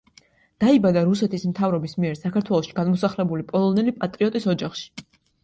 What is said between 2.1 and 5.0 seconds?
საქართველოში გადმოსახლებული პოლონელი პატრიოტის ოჯახში.